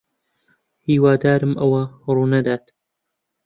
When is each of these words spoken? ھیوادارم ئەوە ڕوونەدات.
ھیوادارم 0.85 1.53
ئەوە 1.59 1.83
ڕوونەدات. 2.13 2.63